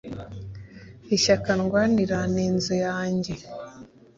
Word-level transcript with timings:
Ishyaka 1.15 1.49
ndwanira 1.59 2.19
ni 2.33 2.43
inzu 2.47 2.75
yanjye 2.85 3.33